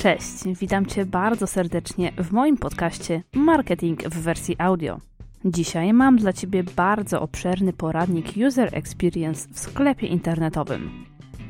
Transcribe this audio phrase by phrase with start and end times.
[0.00, 4.98] Cześć, witam Cię bardzo serdecznie w moim podcaście Marketing w wersji audio.
[5.44, 10.90] Dzisiaj mam dla Ciebie bardzo obszerny poradnik User Experience w sklepie internetowym.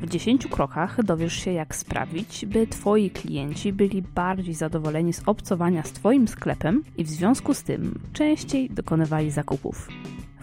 [0.01, 5.83] W 10 krokach dowiesz się, jak sprawić, by Twoi klienci byli bardziej zadowoleni z obcowania
[5.83, 9.87] z Twoim sklepem i w związku z tym częściej dokonywali zakupów.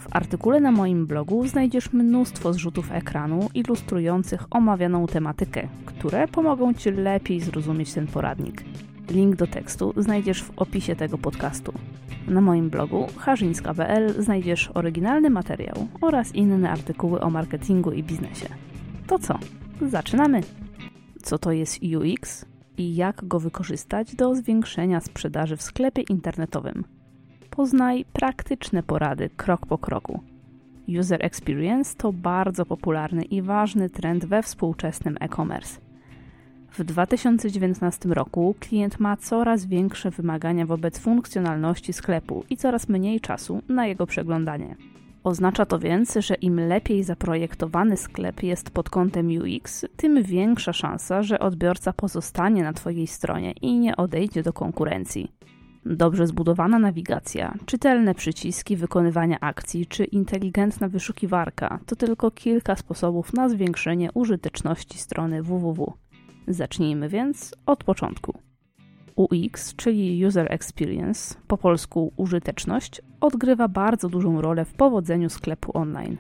[0.09, 6.91] W artykule na moim blogu znajdziesz mnóstwo zrzutów ekranu ilustrujących omawianą tematykę, które pomogą Ci
[6.91, 8.65] lepiej zrozumieć ten poradnik.
[9.11, 11.73] Link do tekstu znajdziesz w opisie tego podcastu.
[12.29, 18.49] Na moim blogu harzyńska.pl znajdziesz oryginalny materiał oraz inne artykuły o marketingu i biznesie.
[19.07, 19.39] To co?
[19.83, 20.41] Zaczynamy!
[21.23, 22.45] Co to jest UX
[22.79, 26.98] i jak go wykorzystać do zwiększenia sprzedaży w sklepie internetowym?
[27.59, 30.21] Poznaj praktyczne porady krok po kroku.
[31.01, 35.81] User experience to bardzo popularny i ważny trend we współczesnym e-commerce.
[36.71, 43.63] W 2019 roku klient ma coraz większe wymagania wobec funkcjonalności sklepu i coraz mniej czasu
[43.69, 44.77] na jego przeglądanie.
[45.25, 51.23] Oznacza to więc, że im lepiej zaprojektowany sklep jest pod kątem UX, tym większa szansa,
[51.23, 55.38] że odbiorca pozostanie na Twojej stronie i nie odejdzie do konkurencji.
[55.91, 63.49] Dobrze zbudowana nawigacja, czytelne przyciski wykonywania akcji czy inteligentna wyszukiwarka to tylko kilka sposobów na
[63.49, 65.93] zwiększenie użyteczności strony www.
[66.49, 68.39] Zacznijmy więc od początku.
[69.17, 76.17] UX, czyli User Experience, po polsku użyteczność, odgrywa bardzo dużą rolę w powodzeniu sklepu online.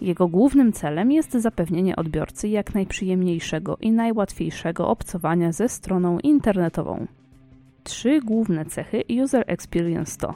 [0.00, 7.06] Jego głównym celem jest zapewnienie odbiorcy jak najprzyjemniejszego i najłatwiejszego obcowania ze stroną internetową.
[7.84, 10.34] Trzy główne cechy User Experience to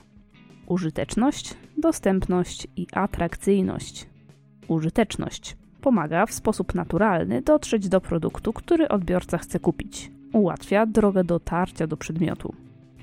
[0.66, 4.06] użyteczność, dostępność i atrakcyjność.
[4.68, 10.10] Użyteczność pomaga w sposób naturalny dotrzeć do produktu, który odbiorca chce kupić.
[10.32, 12.54] Ułatwia drogę dotarcia do przedmiotu.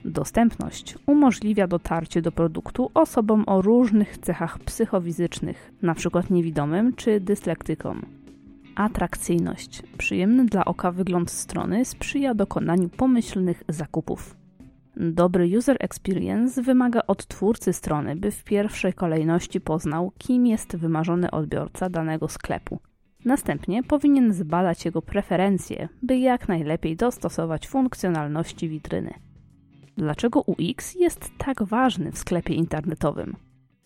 [0.05, 6.23] Dostępność umożliwia dotarcie do produktu osobom o różnych cechach psychofizycznych, np.
[6.29, 8.05] niewidomym czy dyslektykom.
[8.75, 9.83] Atrakcyjność.
[9.97, 14.42] Przyjemny dla oka wygląd strony sprzyja dokonaniu pomyślnych zakupów.
[14.97, 21.31] Dobry user experience wymaga od twórcy strony, by w pierwszej kolejności poznał, kim jest wymarzony
[21.31, 22.79] odbiorca danego sklepu.
[23.25, 29.13] Następnie powinien zbadać jego preferencje, by jak najlepiej dostosować funkcjonalności witryny.
[29.97, 33.35] Dlaczego UX jest tak ważny w sklepie internetowym?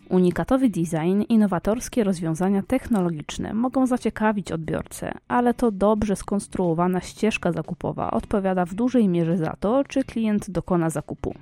[0.09, 8.11] Unikatowy design i nowatorskie rozwiązania technologiczne mogą zaciekawić odbiorcę, ale to dobrze skonstruowana ścieżka zakupowa
[8.11, 11.33] odpowiada w dużej mierze za to, czy klient dokona zakupu.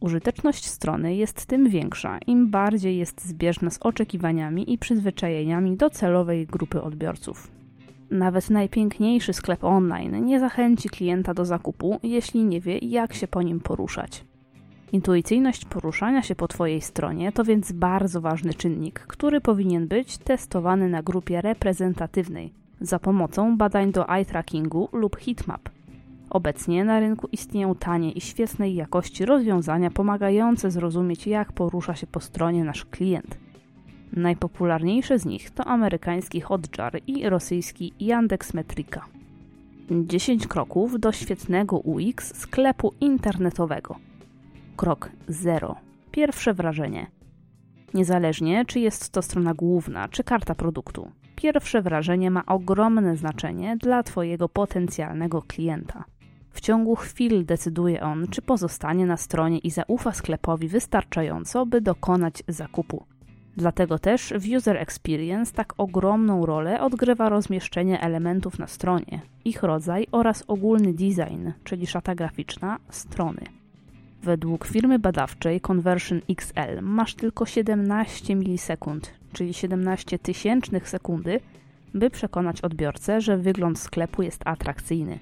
[0.00, 6.82] Użyteczność strony jest tym większa, im bardziej jest zbieżna z oczekiwaniami i przyzwyczajeniami docelowej grupy
[6.82, 7.50] odbiorców.
[8.10, 13.42] Nawet najpiękniejszy sklep online nie zachęci klienta do zakupu, jeśli nie wie, jak się po
[13.42, 14.24] nim poruszać.
[14.92, 20.88] Intuicyjność poruszania się po Twojej stronie to więc bardzo ważny czynnik, który powinien być testowany
[20.88, 25.68] na grupie reprezentatywnej za pomocą badań do eye trackingu lub heatmap.
[26.30, 32.20] Obecnie na rynku istnieją tanie i świetnej jakości rozwiązania pomagające zrozumieć, jak porusza się po
[32.20, 33.38] stronie nasz klient.
[34.12, 39.04] Najpopularniejsze z nich to amerykański Hotjar i rosyjski Yandex Metrika.
[39.90, 43.96] 10 kroków do świetnego UX sklepu internetowego–
[44.78, 45.76] Krok 0.
[46.10, 47.06] Pierwsze wrażenie.
[47.94, 54.02] Niezależnie, czy jest to strona główna, czy karta produktu, pierwsze wrażenie ma ogromne znaczenie dla
[54.02, 56.04] Twojego potencjalnego klienta.
[56.50, 62.42] W ciągu chwil decyduje on, czy pozostanie na stronie i zaufa sklepowi wystarczająco, by dokonać
[62.48, 63.04] zakupu.
[63.56, 70.06] Dlatego też w User Experience tak ogromną rolę odgrywa rozmieszczenie elementów na stronie, ich rodzaj
[70.12, 73.57] oraz ogólny design, czyli szata graficzna strony.
[74.22, 81.40] Według firmy badawczej Conversion XL masz tylko 17 milisekund, czyli 17 tysięcznych sekundy,
[81.94, 85.18] by przekonać odbiorcę, że wygląd sklepu jest atrakcyjny.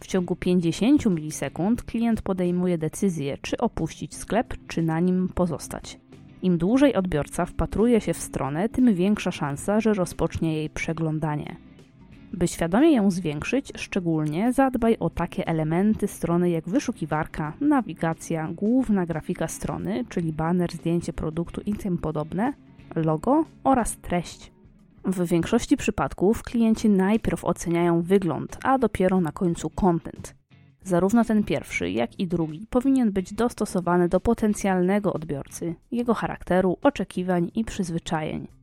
[0.00, 5.98] W ciągu 50 milisekund klient podejmuje decyzję, czy opuścić sklep, czy na nim pozostać.
[6.42, 11.56] Im dłużej odbiorca wpatruje się w stronę, tym większa szansa, że rozpocznie jej przeglądanie.
[12.32, 19.48] By świadomie ją zwiększyć, szczególnie zadbaj o takie elementy strony jak wyszukiwarka, nawigacja, główna grafika
[19.48, 22.52] strony, czyli banner, zdjęcie produktu i tym podobne,
[22.94, 24.52] logo oraz treść.
[25.04, 30.34] W większości przypadków klienci najpierw oceniają wygląd, a dopiero na końcu content.
[30.84, 37.50] Zarówno ten pierwszy, jak i drugi powinien być dostosowany do potencjalnego odbiorcy, jego charakteru, oczekiwań
[37.54, 38.61] i przyzwyczajeń.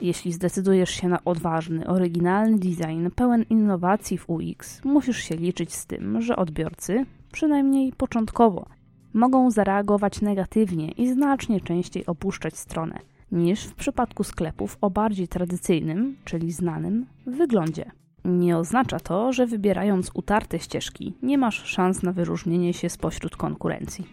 [0.00, 5.86] Jeśli zdecydujesz się na odważny, oryginalny design pełen innowacji w UX, musisz się liczyć z
[5.86, 8.66] tym, że odbiorcy, przynajmniej początkowo,
[9.14, 12.98] mogą zareagować negatywnie i znacznie częściej opuszczać stronę
[13.32, 17.90] niż w przypadku sklepów o bardziej tradycyjnym, czyli znanym wyglądzie.
[18.24, 24.06] Nie oznacza to, że wybierając utarte ścieżki nie masz szans na wyróżnienie się spośród konkurencji.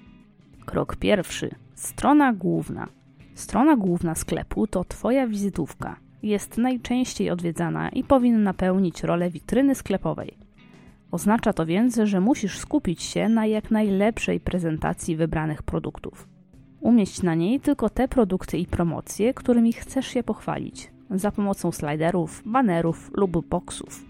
[0.65, 1.55] Krok pierwszy.
[1.75, 2.87] Strona główna.
[3.35, 5.95] Strona główna sklepu to Twoja wizytówka.
[6.23, 10.37] Jest najczęściej odwiedzana i powinna pełnić rolę witryny sklepowej.
[11.11, 16.27] Oznacza to więc, że musisz skupić się na jak najlepszej prezentacji wybranych produktów.
[16.79, 22.43] Umieść na niej tylko te produkty i promocje, którymi chcesz się pochwalić, za pomocą sliderów,
[22.45, 24.05] banerów lub boxów.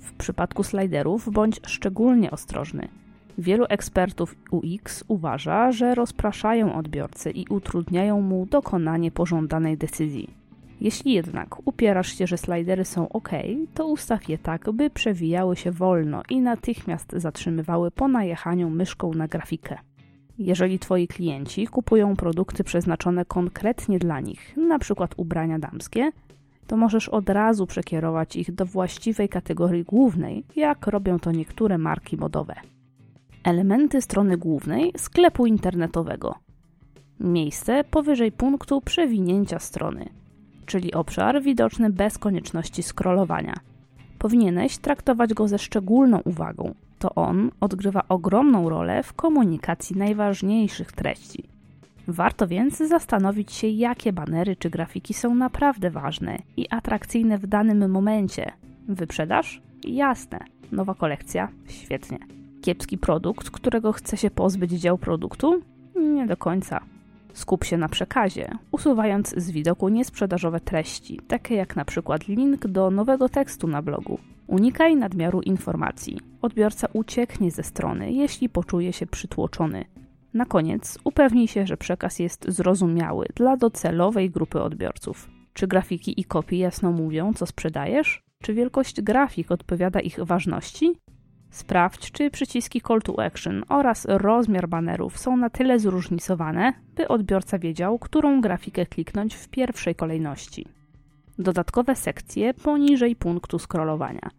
[0.00, 2.88] W przypadku sliderów bądź szczególnie ostrożny.
[3.38, 10.30] Wielu ekspertów UX uważa, że rozpraszają odbiorcę i utrudniają mu dokonanie pożądanej decyzji.
[10.80, 13.30] Jeśli jednak upierasz się, że slidery są ok,
[13.74, 19.28] to ustaw je tak, by przewijały się wolno i natychmiast zatrzymywały po najechaniu myszką na
[19.28, 19.78] grafikę.
[20.38, 25.06] Jeżeli Twoi klienci kupują produkty przeznaczone konkretnie dla nich, np.
[25.16, 26.10] ubrania damskie,
[26.66, 32.16] to możesz od razu przekierować ich do właściwej kategorii głównej, jak robią to niektóre marki
[32.16, 32.54] modowe.
[33.46, 36.34] Elementy strony głównej sklepu internetowego.
[37.20, 40.08] Miejsce powyżej punktu przewinięcia strony,
[40.66, 43.54] czyli obszar widoczny bez konieczności scrollowania.
[44.18, 46.74] Powinieneś traktować go ze szczególną uwagą.
[46.98, 51.44] To on odgrywa ogromną rolę w komunikacji najważniejszych treści.
[52.08, 57.90] Warto więc zastanowić się, jakie banery czy grafiki są naprawdę ważne i atrakcyjne w danym
[57.90, 58.52] momencie.
[58.88, 59.62] Wyprzedaż?
[59.84, 60.38] Jasne.
[60.72, 61.48] Nowa kolekcja?
[61.68, 62.18] Świetnie.
[62.66, 65.62] Kiepski produkt, którego chce się pozbyć dział produktu?
[65.96, 66.80] Nie do końca.
[67.32, 72.90] Skup się na przekazie, usuwając z widoku niesprzedażowe treści, takie jak na przykład link do
[72.90, 74.18] nowego tekstu na blogu.
[74.46, 76.18] Unikaj nadmiaru informacji.
[76.42, 79.84] Odbiorca ucieknie ze strony, jeśli poczuje się przytłoczony.
[80.34, 85.30] Na koniec upewnij się, że przekaz jest zrozumiały dla docelowej grupy odbiorców.
[85.52, 88.22] Czy grafiki i kopie jasno mówią, co sprzedajesz?
[88.42, 90.92] Czy wielkość grafik odpowiada ich ważności?
[91.56, 97.58] Sprawdź, czy przyciski Call to Action oraz rozmiar banerów są na tyle zróżnicowane, by odbiorca
[97.58, 100.66] wiedział, którą grafikę kliknąć w pierwszej kolejności.
[101.38, 104.30] Dodatkowe sekcje poniżej punktu scrollowania.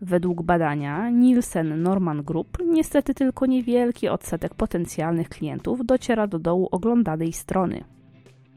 [0.00, 7.32] Według badania Nielsen Norman Group niestety tylko niewielki odsetek potencjalnych klientów dociera do dołu oglądanej
[7.32, 7.84] strony.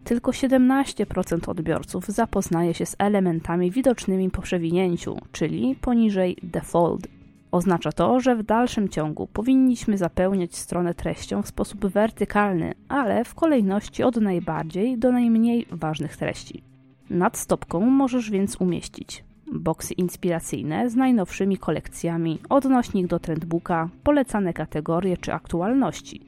[0.03, 7.16] Tylko 17% odbiorców zapoznaje się z elementami widocznymi po przewinięciu, czyli poniżej default.
[7.51, 13.35] Oznacza to, że w dalszym ciągu powinniśmy zapełniać stronę treścią w sposób wertykalny, ale w
[13.35, 16.63] kolejności od najbardziej do najmniej ważnych treści.
[17.09, 19.23] Nad stopką możesz więc umieścić
[19.53, 26.21] boksy inspiracyjne z najnowszymi kolekcjami, odnośnik do trendbooka, polecane kategorie czy aktualności.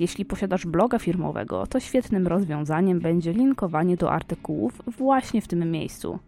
[0.00, 6.18] Jeśli posiadasz bloga firmowego, to świetnym rozwiązaniem będzie linkowanie do artykułów właśnie w tym miejscu.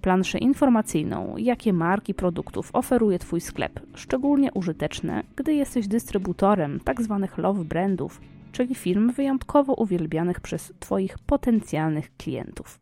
[0.00, 7.18] Planszę informacyjną, jakie marki produktów oferuje Twój sklep, szczególnie użyteczne, gdy jesteś dystrybutorem tzw.
[7.22, 8.20] Tak love brandów,
[8.52, 12.78] czyli firm wyjątkowo uwielbianych przez Twoich potencjalnych klientów.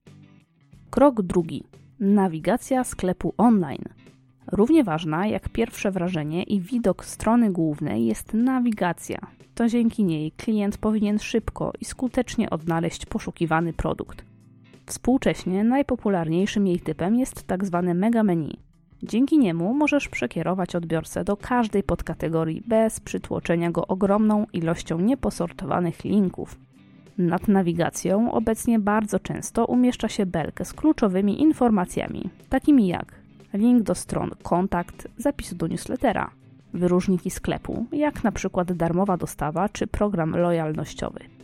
[0.91, 1.65] Krok drugi
[2.01, 3.85] Nawigacja sklepu online.
[4.53, 9.19] Równie ważna jak pierwsze wrażenie i widok strony głównej jest nawigacja.
[9.55, 14.25] To dzięki niej klient powinien szybko i skutecznie odnaleźć poszukiwany produkt.
[14.89, 17.83] Współcześnie najpopularniejszym jej typem jest tzw.
[17.87, 18.59] Tak mega menu.
[19.03, 26.59] Dzięki niemu możesz przekierować odbiorcę do każdej podkategorii bez przytłoczenia go ogromną ilością nieposortowanych linków.
[27.19, 33.15] Nad nawigacją obecnie bardzo często umieszcza się belkę z kluczowymi informacjami, takimi jak
[33.55, 36.31] link do stron kontakt, zapis do newslettera,
[36.75, 41.38] wyróżniki sklepu, jak na przykład darmowa dostawa czy program lojalnościowy.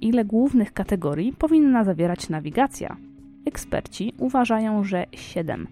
[0.00, 2.96] Ile głównych kategorii powinna zawierać nawigacja?
[3.46, 5.66] Eksperci uważają, że 7.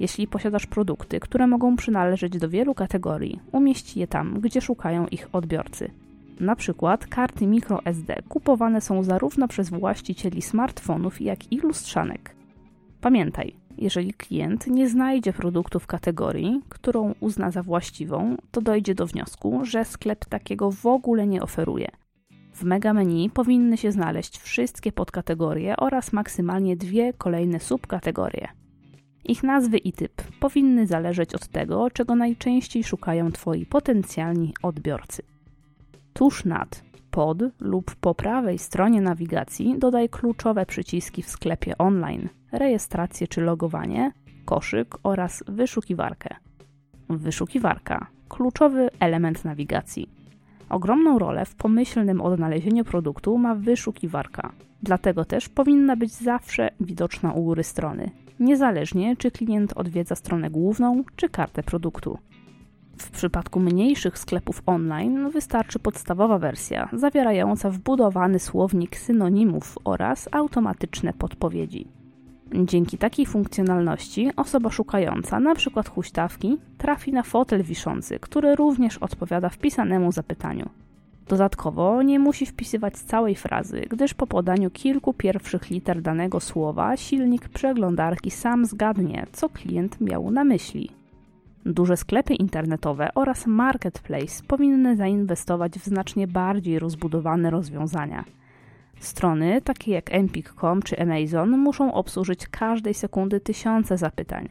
[0.00, 5.28] Jeśli posiadasz produkty, które mogą przynależeć do wielu kategorii, umieść je tam, gdzie szukają ich
[5.32, 5.90] odbiorcy–
[6.42, 12.34] na przykład karty microSD kupowane są zarówno przez właścicieli smartfonów, jak i lustrzanek.
[13.00, 19.06] Pamiętaj, jeżeli klient nie znajdzie produktu w kategorii, którą uzna za właściwą, to dojdzie do
[19.06, 21.88] wniosku, że sklep takiego w ogóle nie oferuje.
[22.62, 28.48] W mega menu powinny się znaleźć wszystkie podkategorie oraz maksymalnie dwie kolejne subkategorie.
[29.24, 35.22] Ich nazwy i typ powinny zależeć od tego, czego najczęściej szukają Twoi potencjalni odbiorcy.
[36.12, 42.28] Tuż nad, pod lub po prawej stronie nawigacji dodaj kluczowe przyciski w sklepie online.
[42.52, 44.12] rejestrację czy logowanie,
[44.44, 46.36] koszyk oraz wyszukiwarkę.
[47.08, 50.21] Wyszukiwarka kluczowy element nawigacji.
[50.72, 54.52] Ogromną rolę w pomyślnym odnalezieniu produktu ma wyszukiwarka.
[54.82, 58.10] Dlatego też powinna być zawsze widoczna u góry strony,
[58.40, 62.18] niezależnie czy klient odwiedza stronę główną czy kartę produktu.
[62.98, 71.88] W przypadku mniejszych sklepów online wystarczy podstawowa wersja, zawierająca wbudowany słownik synonimów oraz automatyczne podpowiedzi.
[72.54, 75.82] Dzięki takiej funkcjonalności osoba szukająca np.
[75.82, 80.68] huśtawki trafi na fotel wiszący, który również odpowiada wpisanemu zapytaniu.
[81.28, 87.48] Dodatkowo nie musi wpisywać całej frazy, gdyż po podaniu kilku pierwszych liter danego słowa silnik
[87.48, 90.90] przeglądarki sam zgadnie, co klient miał na myśli.
[91.66, 98.24] Duże sklepy internetowe oraz marketplace powinny zainwestować w znacznie bardziej rozbudowane rozwiązania.
[99.02, 104.48] Strony takie jak empik.com czy Amazon muszą obsłużyć każdej sekundy tysiące zapytań.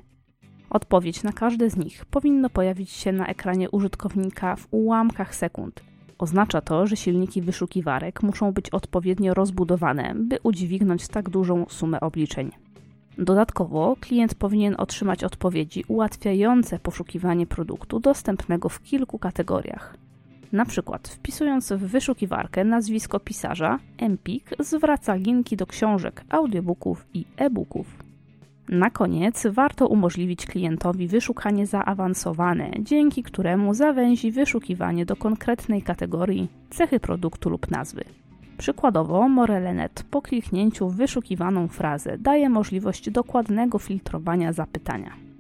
[0.70, 5.84] Odpowiedź na każde z nich powinno pojawić się na ekranie użytkownika w ułamkach sekund.
[6.18, 12.52] Oznacza to, że silniki wyszukiwarek muszą być odpowiednio rozbudowane, by udźwignąć tak dużą sumę obliczeń.
[13.18, 19.98] Dodatkowo klient powinien otrzymać odpowiedzi ułatwiające poszukiwanie produktu dostępnego w kilku kategoriach.
[20.52, 27.88] Na przykład wpisując w wyszukiwarkę nazwisko pisarza, Empik zwraca linki do książek, audiobooków i e-booków.
[28.70, 37.00] Na koniec warto umożliwić klientowi wyszukanie zaawansowane, dzięki któremu zawęzi wyszukiwanie do konkretnej kategorii, cechy
[37.00, 38.04] produktu lub nazwy.
[38.58, 45.31] Przykładowo, Morelenet po kliknięciu w wyszukiwaną frazę daje możliwość dokładnego filtrowania zapytania.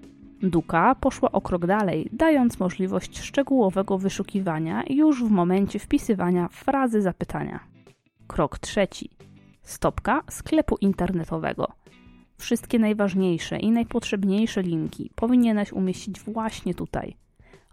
[0.44, 7.60] Duka poszła o krok dalej, dając możliwość szczegółowego wyszukiwania już w momencie wpisywania frazy zapytania.
[8.28, 9.10] Krok trzeci.
[9.64, 11.68] Stopka sklepu internetowego.
[12.38, 17.16] Wszystkie najważniejsze i najpotrzebniejsze linki powinieneś umieścić właśnie tutaj.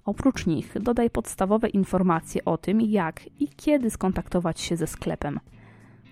[0.05, 5.41] Oprócz nich dodaj podstawowe informacje o tym, jak i kiedy skontaktować się ze sklepem.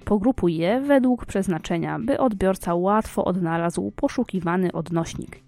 [0.04, 5.45] Pogrupuj je według przeznaczenia, by odbiorca łatwo odnalazł poszukiwany odnośnik.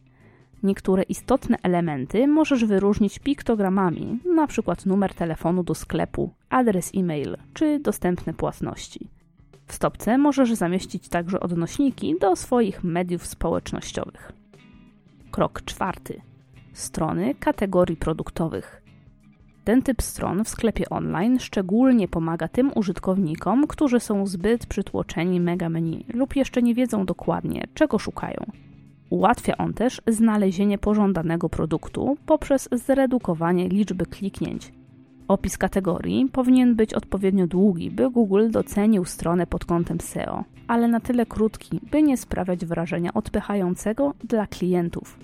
[0.62, 4.74] Niektóre istotne elementy możesz wyróżnić piktogramami, np.
[4.86, 9.08] numer telefonu do sklepu, adres e-mail czy dostępne płatności.
[9.66, 14.32] W stopce możesz zamieścić także odnośniki do swoich mediów społecznościowych.
[15.30, 16.20] Krok czwarty.
[16.72, 18.82] Strony kategorii produktowych.
[19.64, 25.68] Ten typ stron w sklepie online szczególnie pomaga tym użytkownikom, którzy są zbyt przytłoczeni mega
[25.68, 28.46] menu lub jeszcze nie wiedzą dokładnie, czego szukają.
[29.10, 34.72] Ułatwia on też znalezienie pożądanego produktu poprzez zredukowanie liczby kliknięć.
[35.28, 41.00] Opis kategorii powinien być odpowiednio długi, by Google docenił stronę pod kątem SEO, ale na
[41.00, 45.18] tyle krótki, by nie sprawiać wrażenia odpychającego dla klientów.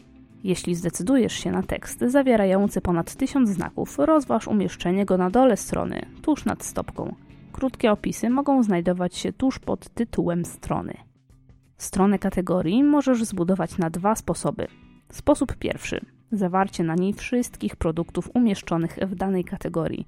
[0.45, 6.07] Jeśli zdecydujesz się na tekst zawierający ponad 1000 znaków, rozważ umieszczenie go na dole strony,
[6.23, 7.15] tuż nad stopką.
[7.53, 10.95] Krótkie opisy mogą znajdować się tuż pod tytułem strony.
[11.85, 14.67] Stronę kategorii możesz zbudować na dwa sposoby.
[15.13, 16.01] Sposób pierwszy
[16.33, 20.07] zawarcie na niej wszystkich produktów umieszczonych w danej kategorii.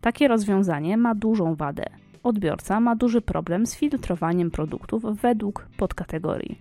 [0.00, 1.84] Takie rozwiązanie ma dużą wadę.
[2.22, 6.58] Odbiorca ma duży problem z filtrowaniem produktów według podkategorii.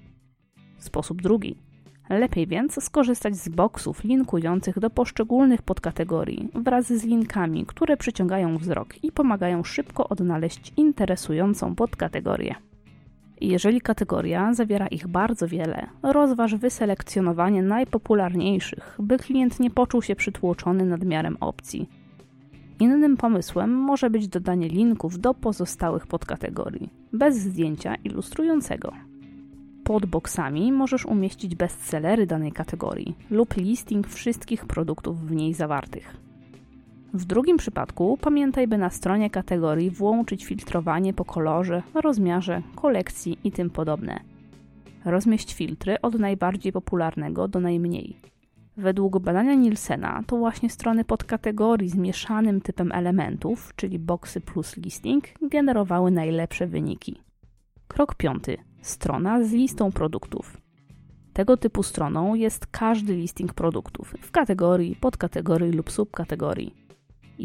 [0.78, 1.56] Sposób drugi.
[2.10, 9.04] Lepiej więc skorzystać z boksów linkujących do poszczególnych podkategorii wraz z linkami, które przyciągają wzrok
[9.04, 12.56] i pomagają szybko odnaleźć interesującą podkategorię.
[13.42, 20.86] Jeżeli kategoria zawiera ich bardzo wiele, rozważ wyselekcjonowanie najpopularniejszych, by klient nie poczuł się przytłoczony
[20.86, 21.90] nadmiarem opcji.
[22.80, 28.92] Innym pomysłem może być dodanie linków do pozostałych podkategorii, bez zdjęcia ilustrującego.
[29.84, 36.31] Pod boksami możesz umieścić bestsellery danej kategorii lub listing wszystkich produktów w niej zawartych.
[37.13, 43.51] W drugim przypadku pamiętaj, by na stronie kategorii włączyć filtrowanie po kolorze, rozmiarze, kolekcji i
[43.51, 44.20] tym podobne.
[45.06, 48.18] Rozmieść filtry od najbardziej popularnego do najmniej.
[48.77, 55.24] Według badania Nielsena to właśnie strony podkategorii z mieszanym typem elementów, czyli boxy plus listing,
[55.41, 57.22] generowały najlepsze wyniki.
[57.88, 58.58] Krok piąty.
[58.82, 60.58] Strona z listą produktów.
[61.34, 66.81] Tego typu stroną jest każdy listing produktów w kategorii, podkategorii lub subkategorii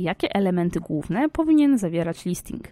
[0.03, 2.69] jakie elementy główne powinien zawierać listing.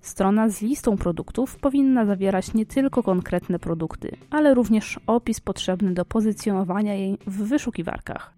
[0.00, 6.04] Strona z listą produktów powinna zawierać nie tylko konkretne produkty, ale również opis potrzebny do
[6.04, 8.34] pozycjonowania jej w wyszukiwarkach.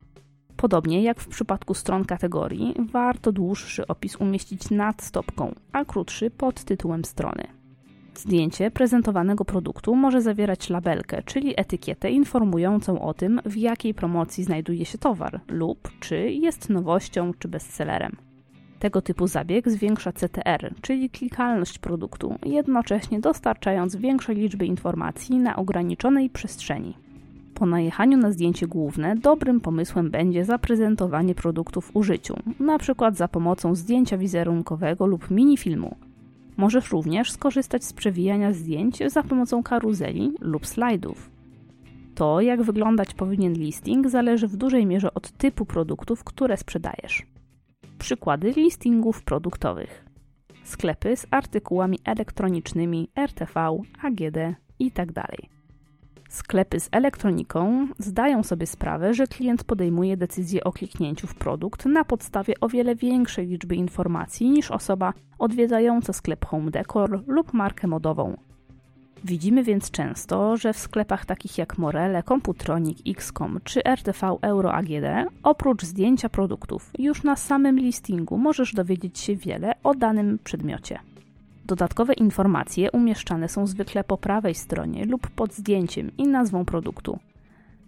[0.56, 6.64] Podobnie jak w przypadku stron kategorii, warto dłuższy opis umieścić nad stopką, a krótszy pod
[6.64, 7.44] tytułem strony.
[8.14, 14.84] Zdjęcie prezentowanego produktu może zawierać labelkę, czyli etykietę informującą o tym, w jakiej promocji znajduje
[14.84, 18.16] się towar lub czy jest nowością czy bestsellerem.
[18.84, 26.30] Tego typu zabieg zwiększa CTR, czyli klikalność produktu, jednocześnie dostarczając większej liczby informacji na ograniczonej
[26.30, 26.94] przestrzeni.
[27.54, 33.12] Po najechaniu na zdjęcie główne dobrym pomysłem będzie zaprezentowanie produktów w użyciu, np.
[33.12, 35.96] za pomocą zdjęcia wizerunkowego lub minifilmu.
[36.56, 41.30] Możesz również skorzystać z przewijania zdjęć za pomocą karuzeli lub slajdów.
[42.14, 47.33] To, jak wyglądać powinien listing, zależy w dużej mierze od typu produktów, które sprzedajesz.
[47.98, 50.04] Przykłady listingów produktowych:
[50.64, 53.60] sklepy z artykułami elektronicznymi, RTV,
[54.02, 54.38] AGD
[54.78, 55.22] itd.
[56.28, 62.04] Sklepy z elektroniką zdają sobie sprawę, że klient podejmuje decyzję o kliknięciu w produkt na
[62.04, 68.36] podstawie o wiele większej liczby informacji niż osoba odwiedzająca sklep Home Decor lub markę modową.
[69.24, 75.30] Widzimy więc często, że w sklepach takich jak Morele, Computronic, XCOM czy RTV Euro AGD,
[75.42, 80.98] oprócz zdjęcia produktów, już na samym listingu możesz dowiedzieć się wiele o danym przedmiocie.
[81.66, 87.18] Dodatkowe informacje umieszczane są zwykle po prawej stronie lub pod zdjęciem i nazwą produktu.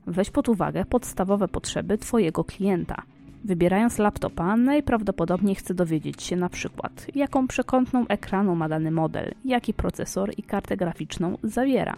[0.06, 3.02] Weź pod uwagę podstawowe potrzeby Twojego klienta.
[3.44, 9.74] Wybierając laptopa, najprawdopodobniej chce dowiedzieć się na przykład, jaką przekątną ekranu ma dany model, jaki
[9.74, 11.96] procesor i kartę graficzną zawiera.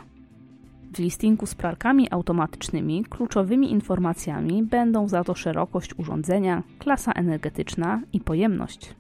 [0.95, 8.21] W listingu z pralkami automatycznymi kluczowymi informacjami będą za to szerokość urządzenia, klasa energetyczna i
[8.21, 8.95] pojemność.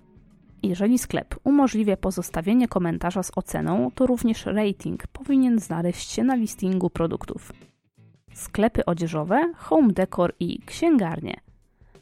[0.62, 6.90] Jeżeli sklep umożliwia pozostawienie komentarza z oceną, to również rating powinien znaleźć się na listingu
[6.90, 7.52] produktów.
[8.32, 11.47] Sklepy odzieżowe, home decor i księgarnie.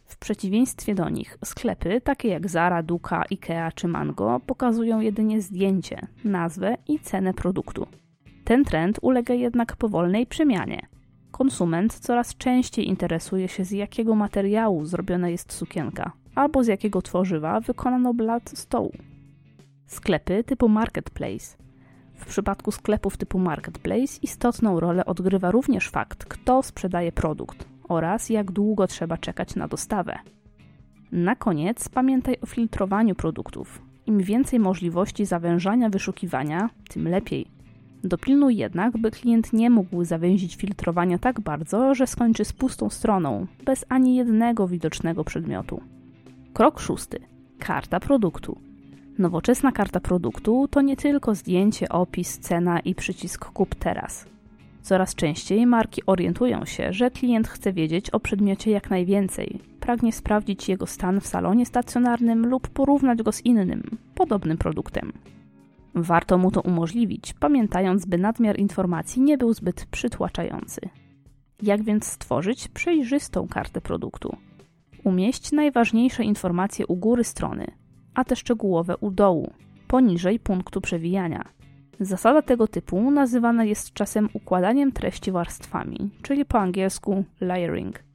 [0.07, 6.07] W przeciwieństwie do nich, sklepy takie jak Zara, Duka, Ikea czy Mango pokazują jedynie zdjęcie,
[6.25, 7.87] nazwę i cenę produktu.
[8.45, 10.87] Ten trend ulega jednak powolnej przemianie.
[11.31, 17.61] Konsument coraz częściej interesuje się z jakiego materiału zrobiona jest sukienka, albo z jakiego tworzywa
[17.61, 18.93] wykonano blat stołu.
[19.87, 21.57] Sklepy typu marketplace.
[22.15, 28.53] W przypadku sklepów typu marketplace istotną rolę odgrywa również fakt, kto sprzedaje produkt oraz jak
[28.53, 30.19] długo trzeba czekać na dostawę.
[31.13, 33.83] Na koniec pamiętaj o filtrowaniu produktów.
[34.07, 37.47] Im więcej możliwości zawężania wyszukiwania, tym lepiej.
[38.05, 43.47] Dopilnuj jednak, by klient nie mógł zawęzić filtrowania tak bardzo, że skończy z pustą stroną,
[43.65, 45.81] bez ani jednego widocznego przedmiotu.
[46.53, 47.19] Krok szósty.
[47.59, 48.59] Karta produktu.
[49.19, 54.36] Nowoczesna karta produktu to nie tylko zdjęcie, opis, cena i przycisk kup teraz.
[54.87, 60.69] Coraz częściej marki orientują się, że klient chce wiedzieć o przedmiocie jak najwięcej, pragnie sprawdzić
[60.69, 65.13] jego stan w salonie stacjonarnym lub porównać go z innym, podobnym produktem.
[65.95, 70.81] Warto mu to umożliwić, pamiętając, by nadmiar informacji nie był zbyt przytłaczający.
[71.63, 74.37] Jak więc stworzyć przejrzystą kartę produktu?
[75.05, 77.67] Umieść najważniejsze informacje u góry strony,
[78.15, 79.53] a te szczegółowe u dołu,
[79.89, 81.56] poniżej punktu przewijania.
[82.01, 88.07] Zasada tego typu nazywana jest czasem układaniem treści warstwami, czyli po angielsku layering.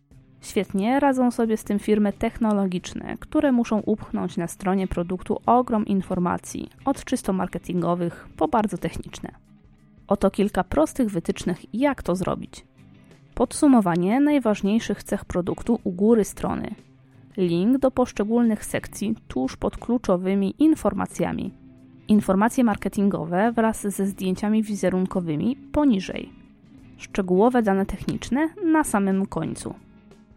[0.41, 6.70] Świetnie radzą sobie z tym firmy technologiczne, które muszą upchnąć na stronie produktu ogrom informacji,
[6.86, 9.32] od czysto marketingowych po bardzo techniczne.
[10.08, 12.65] Oto kilka prostych wytycznych, jak to zrobić.
[13.34, 16.76] Podsumowanie najważniejszych cech produktu u góry strony.
[17.38, 21.61] Link do poszczególnych sekcji tuż pod kluczowymi informacjami.
[22.12, 26.30] Informacje marketingowe wraz ze zdjęciami wizerunkowymi poniżej.
[26.97, 29.74] Szczegółowe dane techniczne na samym końcu.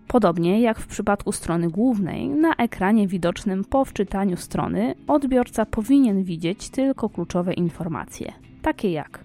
[0.08, 6.70] Podobnie jak w przypadku strony głównej, na ekranie widocznym po wczytaniu strony odbiorca powinien widzieć
[6.70, 8.32] tylko kluczowe informacje,
[8.62, 9.24] takie jak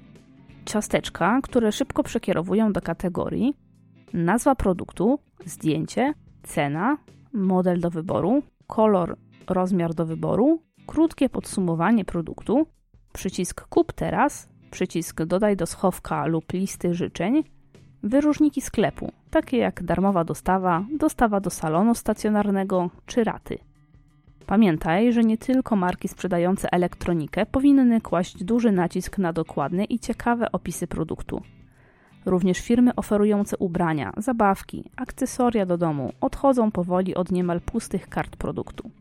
[0.65, 3.53] ciasteczka, które szybko przekierowują do kategorii,
[4.13, 6.97] nazwa produktu, zdjęcie, cena,
[7.33, 12.67] model do wyboru, kolor, rozmiar do wyboru, krótkie podsumowanie produktu,
[13.13, 17.43] przycisk kup teraz, przycisk dodaj do schowka lub listy życzeń,
[18.03, 23.57] wyróżniki sklepu, takie jak darmowa dostawa, dostawa do salonu stacjonarnego czy raty.
[24.45, 30.51] Pamiętaj, że nie tylko marki sprzedające elektronikę powinny kłaść duży nacisk na dokładne i ciekawe
[30.51, 31.41] opisy produktu.
[32.25, 38.91] Również firmy oferujące ubrania, zabawki, akcesoria do domu odchodzą powoli od niemal pustych kart produktu.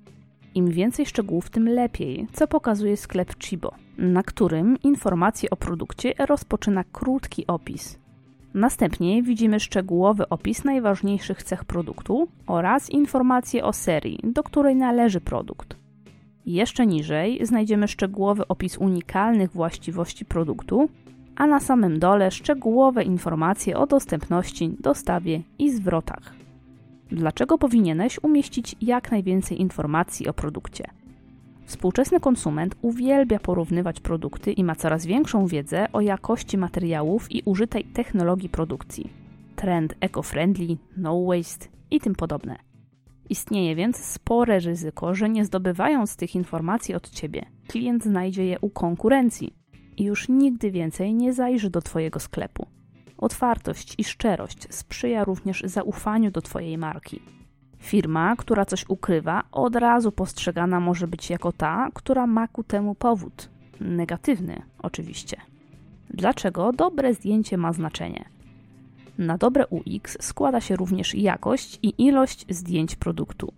[0.54, 6.84] Im więcej szczegółów, tym lepiej, co pokazuje sklep Chibo, na którym informacje o produkcie rozpoczyna
[6.92, 7.98] krótki opis.
[8.54, 15.76] Następnie widzimy szczegółowy opis najważniejszych cech produktu oraz informacje o serii, do której należy produkt.
[16.46, 20.88] Jeszcze niżej znajdziemy szczegółowy opis unikalnych właściwości produktu,
[21.36, 26.37] a na samym dole szczegółowe informacje o dostępności, dostawie i zwrotach.
[27.10, 30.84] Dlaczego powinieneś umieścić jak najwięcej informacji o produkcie?
[31.64, 37.84] Współczesny konsument uwielbia porównywać produkty i ma coraz większą wiedzę o jakości materiałów i użytej
[37.84, 39.10] technologii produkcji.
[39.56, 42.56] Trend eco-friendly, no waste i tym podobne.
[43.30, 48.70] Istnieje więc spore ryzyko, że nie zdobywając tych informacji od ciebie, klient znajdzie je u
[48.70, 49.54] konkurencji
[49.96, 52.66] i już nigdy więcej nie zajrzy do Twojego sklepu.
[53.18, 57.22] Otwartość i szczerość sprzyja również zaufaniu do Twojej marki.
[57.78, 62.94] Firma, która coś ukrywa, od razu postrzegana może być jako ta, która ma ku temu
[62.94, 63.48] powód.
[63.80, 65.36] Negatywny, oczywiście.
[66.10, 68.24] Dlaczego dobre zdjęcie ma znaczenie?
[69.18, 73.52] Na dobre UX składa się również jakość i ilość zdjęć produktu.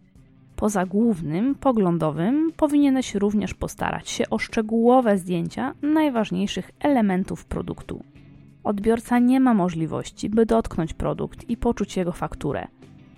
[0.57, 8.03] Poza głównym, poglądowym, powinieneś również postarać się o szczegółowe zdjęcia najważniejszych elementów produktu.
[8.65, 12.67] Odbiorca nie ma możliwości, by dotknąć produkt i poczuć jego fakturę.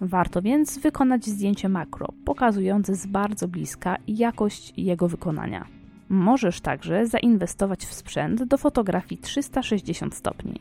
[0.00, 5.66] Warto więc wykonać zdjęcie makro, pokazujące z bardzo bliska jakość jego wykonania.
[6.08, 10.60] Możesz także zainwestować w sprzęt do fotografii 360 stopni.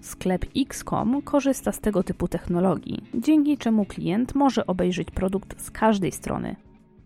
[0.00, 6.12] Sklep X.com korzysta z tego typu technologii, dzięki czemu klient może obejrzeć produkt z każdej
[6.12, 6.56] strony.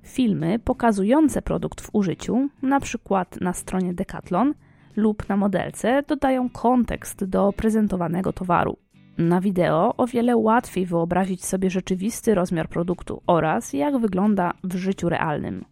[0.03, 3.25] Filmy pokazujące produkt w użyciu, np.
[3.41, 4.55] na stronie Decathlon
[4.99, 8.77] lub na modelce, dodają kontekst do prezentowanego towaru.
[9.19, 15.09] Na wideo o wiele łatwiej wyobrazić sobie rzeczywisty rozmiar produktu oraz jak wygląda w życiu
[15.09, 15.65] realnym.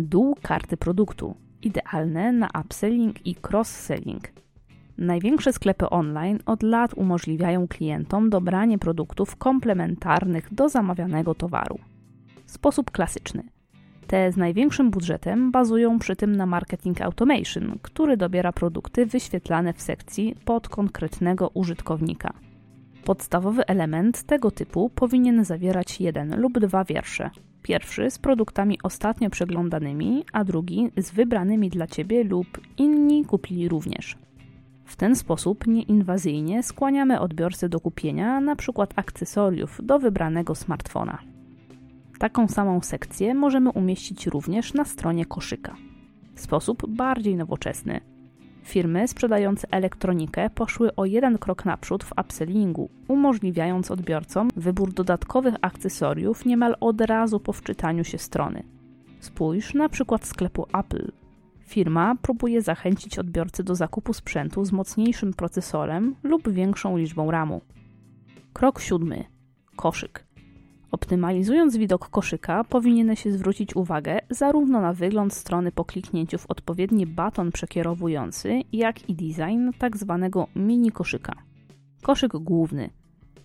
[0.00, 4.20] Dół karty produktu idealne na upselling i cross-selling–
[4.98, 11.78] Największe sklepy online od lat umożliwiają klientom dobranie produktów komplementarnych do zamawianego towaru.
[12.46, 13.42] Sposób klasyczny.
[14.06, 19.82] Te z największym budżetem bazują przy tym na marketing automation, który dobiera produkty wyświetlane w
[19.82, 22.32] sekcji pod konkretnego użytkownika.
[23.04, 27.30] Podstawowy element tego typu powinien zawierać jeden lub dwa wiersze.
[27.62, 34.16] Pierwszy z produktami ostatnio przeglądanymi, a drugi z wybranymi dla Ciebie lub inni kupili również.
[34.84, 38.86] W ten sposób nieinwazyjnie skłaniamy odbiorcę do kupienia np.
[38.96, 41.33] akcesoriów do wybranego smartfona.
[42.18, 45.76] Taką samą sekcję możemy umieścić również na stronie koszyka.
[46.34, 48.00] Sposób bardziej nowoczesny.
[48.62, 56.46] Firmy sprzedające elektronikę poszły o jeden krok naprzód w upsellingu, umożliwiając odbiorcom wybór dodatkowych akcesoriów
[56.46, 58.62] niemal od razu po wczytaniu się strony.
[59.20, 61.12] Spójrz na przykład sklepu Apple,
[61.66, 67.60] Firma próbuje zachęcić odbiorcę do zakupu sprzętu z mocniejszym procesorem lub większą liczbą RAMu.
[68.52, 69.24] Krok siódmy.
[69.76, 70.26] Koszyk.
[70.94, 77.52] Optymalizując widok koszyka, powinieneś zwrócić uwagę zarówno na wygląd strony po kliknięciu w odpowiedni baton
[77.52, 80.28] przekierowujący, jak i design tzw.
[80.32, 81.32] Tak mini koszyka.
[82.02, 82.90] Koszyk główny.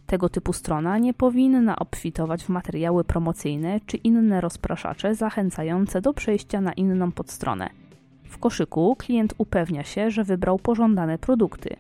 [0.06, 6.62] Tego typu strona nie powinna obfitować w materiały promocyjne czy inne rozpraszacze zachęcające do przejścia
[6.62, 7.70] na inną podstronę.
[8.24, 11.76] W koszyku klient upewnia się, że wybrał pożądane produkty.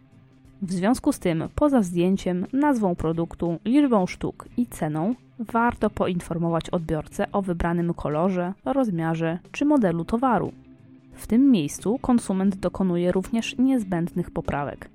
[0.62, 7.32] W związku z tym, poza zdjęciem, nazwą produktu, liczbą sztuk i ceną, warto poinformować odbiorcę
[7.32, 10.52] o wybranym kolorze, rozmiarze czy modelu towaru.
[11.13, 14.89] W tym miejscu konsument dokonuje również niezbędnych poprawek.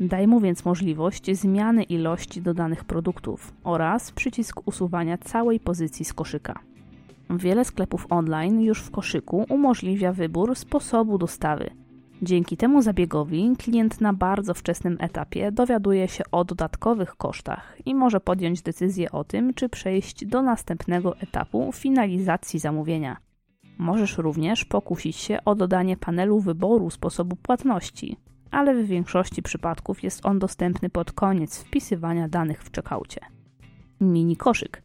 [0.00, 6.58] Daj mu więc możliwość zmiany ilości dodanych produktów oraz przycisk usuwania całej pozycji z koszyka.
[7.30, 11.70] Wiele sklepów online już w koszyku umożliwia wybór sposobu dostawy.
[12.22, 18.20] Dzięki temu zabiegowi klient na bardzo wczesnym etapie dowiaduje się o dodatkowych kosztach i może
[18.20, 23.16] podjąć decyzję o tym, czy przejść do następnego etapu finalizacji zamówienia.
[23.78, 28.16] Możesz również pokusić się o dodanie panelu wyboru sposobu płatności,
[28.50, 33.20] ale w większości przypadków jest on dostępny pod koniec wpisywania danych w czekaucie.
[34.00, 34.82] Mini koszyk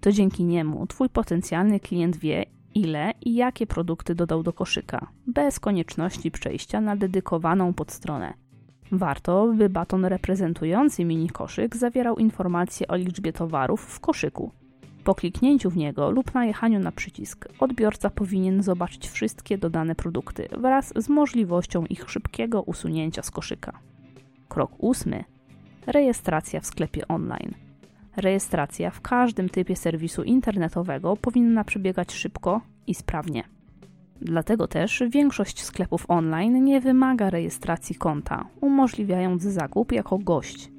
[0.00, 5.60] to dzięki niemu Twój potencjalny klient wie, ile i jakie produkty dodał do koszyka, bez
[5.60, 8.34] konieczności przejścia na dedykowaną podstronę.
[8.92, 14.50] Warto, by baton reprezentujący mini koszyk zawierał informacje o liczbie towarów w koszyku.
[15.04, 20.92] Po kliknięciu w niego lub najechaniu na przycisk, odbiorca powinien zobaczyć wszystkie dodane produkty wraz
[20.96, 23.78] z możliwością ich szybkiego usunięcia z koszyka.
[24.48, 25.24] Krok ósmy.
[25.86, 27.65] Rejestracja w sklepie online.
[28.16, 33.44] Rejestracja w każdym typie serwisu internetowego powinna przebiegać szybko i sprawnie.
[34.20, 40.70] Dlatego też większość sklepów online nie wymaga rejestracji konta, umożliwiając zakup jako gość.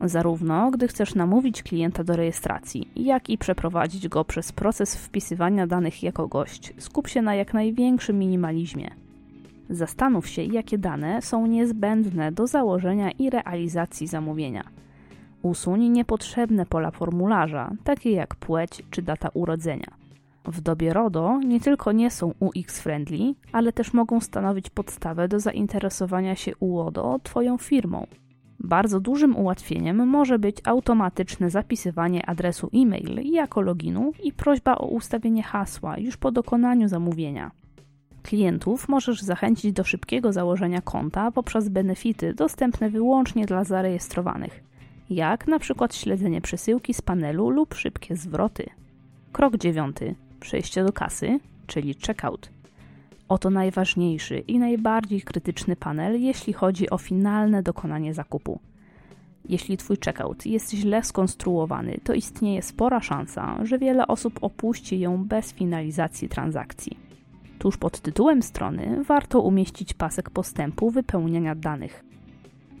[0.00, 6.02] Zarówno gdy chcesz namówić klienta do rejestracji, jak i przeprowadzić go przez proces wpisywania danych
[6.02, 8.90] jako gość, skup się na jak największym minimalizmie.
[9.70, 14.64] Zastanów się, jakie dane są niezbędne do założenia i realizacji zamówienia.
[15.42, 19.98] Usuń niepotrzebne pola formularza, takie jak płeć czy data urodzenia.
[20.44, 26.34] W dobie RODO nie tylko nie są UX-friendly, ale też mogą stanowić podstawę do zainteresowania
[26.34, 28.06] się UODO Twoją firmą.
[28.60, 35.42] Bardzo dużym ułatwieniem może być automatyczne zapisywanie adresu e-mail jako loginu i prośba o ustawienie
[35.42, 37.50] hasła już po dokonaniu zamówienia.
[38.22, 44.67] Klientów możesz zachęcić do szybkiego założenia konta poprzez benefity dostępne wyłącznie dla zarejestrowanych,
[45.10, 48.66] jak na przykład śledzenie przesyłki z panelu lub szybkie zwroty.
[49.32, 50.14] Krok dziewiąty.
[50.40, 52.50] Przejście do kasy, czyli checkout.
[53.28, 58.60] Oto najważniejszy i najbardziej krytyczny panel, jeśli chodzi o finalne dokonanie zakupu.
[59.48, 65.24] Jeśli Twój checkout jest źle skonstruowany, to istnieje spora szansa, że wiele osób opuści ją
[65.24, 66.98] bez finalizacji transakcji.
[67.58, 72.04] Tuż pod tytułem strony warto umieścić pasek postępu wypełniania danych.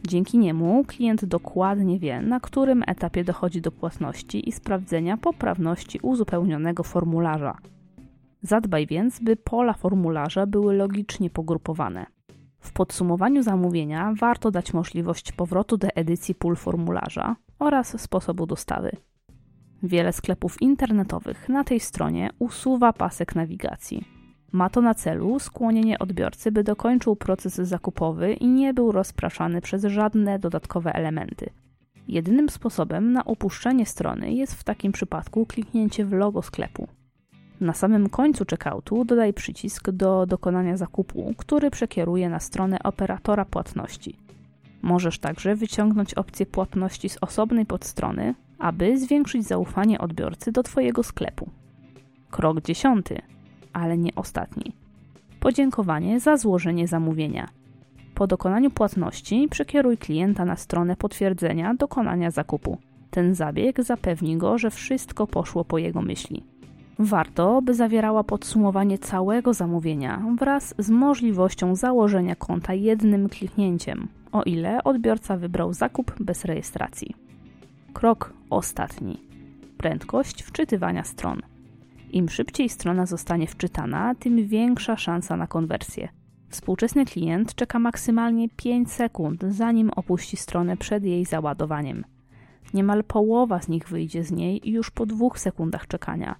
[0.08, 6.82] Dzięki niemu klient dokładnie wie, na którym etapie dochodzi do płatności i sprawdzenia poprawności uzupełnionego
[6.82, 7.58] formularza.
[8.42, 12.06] Zadbaj więc, by pola formularza były logicznie pogrupowane.
[12.60, 18.90] W podsumowaniu zamówienia warto dać możliwość powrotu do edycji pól formularza oraz sposobu dostawy.
[19.82, 24.17] Wiele sklepów internetowych na tej stronie usuwa pasek nawigacji.
[24.52, 29.84] Ma to na celu skłonienie odbiorcy, by dokończył proces zakupowy i nie był rozpraszany przez
[29.84, 31.50] żadne dodatkowe elementy.
[32.08, 36.88] Jedynym sposobem na opuszczenie strony jest w takim przypadku kliknięcie w logo sklepu.
[37.60, 44.16] Na samym końcu checkoutu dodaj przycisk do dokonania zakupu, który przekieruje na stronę operatora płatności.
[44.82, 51.50] Możesz także wyciągnąć opcję płatności z osobnej podstrony, aby zwiększyć zaufanie odbiorcy do Twojego sklepu.
[52.30, 53.18] Krok dziesiąty
[53.72, 54.72] ale nie ostatni.
[55.40, 57.48] Podziękowanie za złożenie zamówienia.
[58.14, 62.78] Po dokonaniu płatności przekieruj klienta na stronę potwierdzenia dokonania zakupu.
[63.10, 66.44] Ten zabieg zapewni go, że wszystko poszło po jego myśli.
[66.98, 74.84] Warto, by zawierała podsumowanie całego zamówienia wraz z możliwością założenia konta jednym kliknięciem, o ile
[74.84, 77.14] odbiorca wybrał zakup bez rejestracji.
[77.92, 79.20] Krok ostatni.
[79.76, 81.42] Prędkość wczytywania stron.
[82.10, 86.08] Im szybciej strona zostanie wczytana, tym większa szansa na konwersję.
[86.48, 92.04] Współczesny klient czeka maksymalnie 5 sekund, zanim opuści stronę przed jej załadowaniem.
[92.74, 96.36] Niemal połowa z nich wyjdzie z niej już po dwóch sekundach czekania.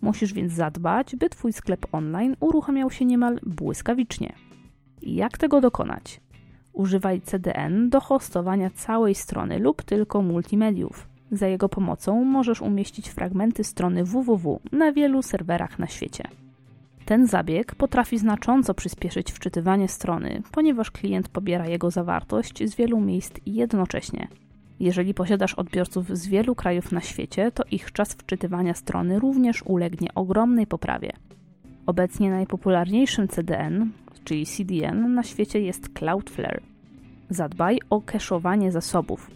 [0.00, 4.32] Musisz więc zadbać, by Twój sklep online uruchamiał się niemal błyskawicznie.
[5.02, 6.20] Jak tego dokonać?
[6.72, 11.09] Używaj CDN do hostowania całej strony lub tylko multimediów.
[11.32, 16.24] Za jego pomocą możesz umieścić fragmenty strony www na wielu serwerach na świecie.
[17.04, 23.34] Ten zabieg potrafi znacząco przyspieszyć wczytywanie strony, ponieważ klient pobiera jego zawartość z wielu miejsc
[23.46, 24.28] jednocześnie.
[24.80, 30.08] Jeżeli posiadasz odbiorców z wielu krajów na świecie, to ich czas wczytywania strony również ulegnie
[30.14, 31.12] ogromnej poprawie.
[31.86, 33.90] Obecnie najpopularniejszym CDN,
[34.24, 36.62] czyli CDN, na świecie jest Cloudflare.
[37.30, 39.30] Zadbaj o keszowanie zasobów,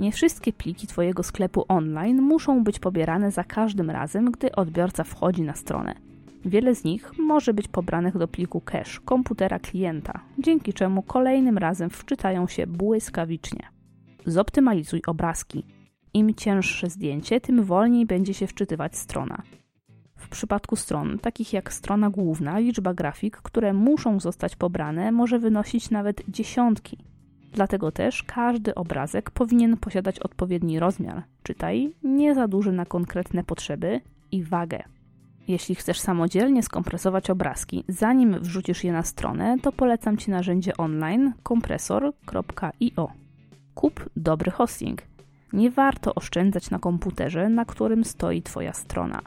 [0.00, 5.42] nie wszystkie pliki Twojego sklepu online muszą być pobierane za każdym razem, gdy odbiorca wchodzi
[5.42, 5.94] na stronę.
[6.44, 11.90] Wiele z nich może być pobranych do pliku cache komputera klienta, dzięki czemu kolejnym razem
[11.90, 13.68] wczytają się błyskawicznie.
[14.26, 15.66] Zoptymalizuj obrazki.
[16.14, 19.42] Im cięższe zdjęcie, tym wolniej będzie się wczytywać strona.
[20.16, 25.90] W przypadku stron, takich jak strona główna, liczba grafik, które muszą zostać pobrane, może wynosić
[25.90, 27.09] nawet dziesiątki.
[27.52, 34.00] Dlatego też każdy obrazek powinien posiadać odpowiedni rozmiar, czytaj, nie za duży na konkretne potrzeby
[34.32, 34.82] i wagę.
[35.48, 41.32] Jeśli chcesz samodzielnie skompresować obrazki, zanim wrzucisz je na stronę, to polecam Ci narzędzie online
[41.42, 43.08] kompresor.io.
[43.74, 45.02] Kup dobry hosting.
[45.52, 49.22] Nie warto oszczędzać na komputerze, na którym stoi Twoja strona.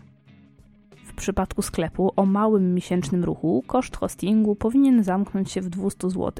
[1.06, 6.32] W przypadku sklepu o małym miesięcznym ruchu koszt hostingu powinien zamknąć się w 200 zł,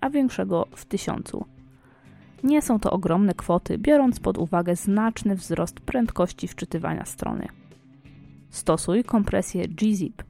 [0.00, 1.32] a większego w 1000.
[2.44, 7.48] Nie są to ogromne kwoty, biorąc pod uwagę znaczny wzrost prędkości wczytywania strony.
[8.50, 10.22] Stosuj kompresję gzip.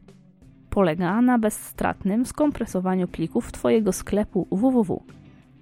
[0.70, 5.02] Polega na bezstratnym skompresowaniu plików Twojego sklepu www.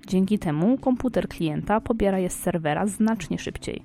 [0.06, 3.82] Dzięki temu komputer klienta pobiera je z serwera znacznie szybciej.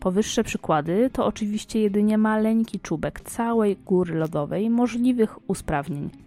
[0.00, 6.23] Powyższe przykłady to oczywiście jedynie maleńki czubek całej góry lodowej możliwych usprawnień.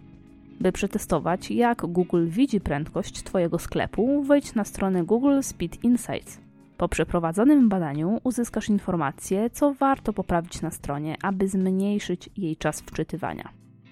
[0.60, 6.40] By przetestować, jak Google widzi prędkość Twojego sklepu, wejdź na stronę Google Speed Insights.
[6.76, 13.48] Po przeprowadzonym badaniu uzyskasz informacje, co warto poprawić na stronie, aby zmniejszyć jej czas wczytywania.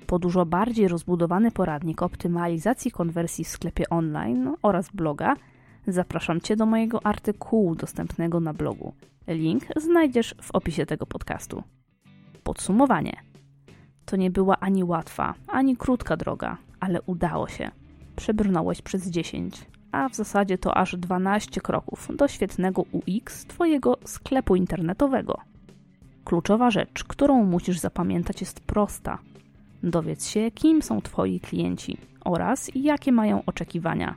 [0.06, 5.36] Po dużo bardziej rozbudowany poradnik optymalizacji konwersji w sklepie online oraz bloga
[5.86, 8.92] zapraszam Cię do mojego artykułu dostępnego na blogu.
[9.28, 11.62] Link znajdziesz w opisie tego podcastu.
[12.44, 13.16] Podsumowanie.
[14.06, 17.70] To nie była ani łatwa, ani krótka droga, ale udało się.
[18.16, 24.56] Przebrnąłeś przez 10, a w zasadzie to aż 12 kroków do świetnego UX Twojego sklepu
[24.56, 25.40] internetowego.
[26.24, 29.18] Kluczowa rzecz, którą musisz zapamiętać, jest prosta.
[29.82, 34.14] Dowiedz się, kim są Twoi klienci oraz jakie mają oczekiwania.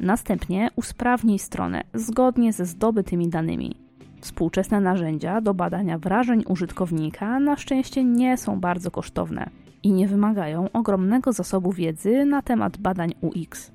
[0.00, 3.87] Następnie usprawnij stronę zgodnie ze zdobytymi danymi.
[4.20, 9.50] Współczesne narzędzia do badania wrażeń użytkownika na szczęście nie są bardzo kosztowne
[9.82, 13.72] i nie wymagają ogromnego zasobu wiedzy na temat badań UX.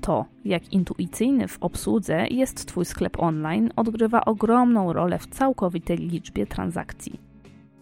[0.00, 6.46] To, jak intuicyjny w obsłudze jest Twój sklep online, odgrywa ogromną rolę w całkowitej liczbie
[6.46, 7.20] transakcji.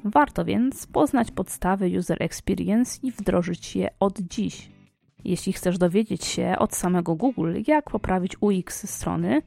[0.05, 4.70] Warto więc poznać podstawy user experience i wdrożyć je od dziś.
[5.24, 9.42] Jeśli chcesz dowiedzieć się od samego Google, jak poprawić UX strony,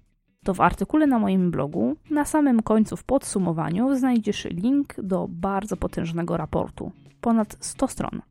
[0.48, 5.78] to w artykule na moim blogu, na samym końcu w podsumowaniu, znajdziesz link do bardzo
[5.78, 8.22] potężnego raportu ponad 100 stron.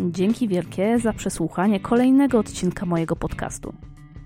[0.00, 3.74] Dzięki wielkie za przesłuchanie kolejnego odcinka mojego podcastu.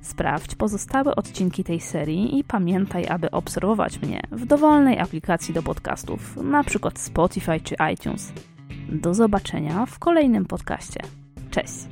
[0.00, 6.38] Sprawdź pozostałe odcinki tej serii i pamiętaj, aby obserwować mnie w dowolnej aplikacji do podcastów,
[6.38, 6.90] np.
[6.94, 8.32] Spotify czy iTunes.
[8.88, 11.00] Do zobaczenia w kolejnym podcaście.
[11.50, 11.88] Cześć!